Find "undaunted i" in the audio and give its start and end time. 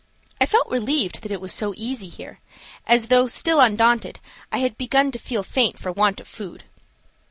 3.59-4.57